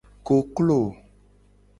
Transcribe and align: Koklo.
Koklo. 0.27 0.79